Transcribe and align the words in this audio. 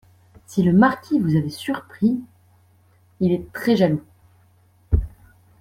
Si 0.47 0.63
le 0.63 0.73
marquis 0.73 1.19
vous 1.19 1.35
avait 1.35 1.51
surpris… 1.51 2.19
il 3.19 3.31
est 3.33 3.53
très 3.53 3.75
jaloux. 3.75 4.01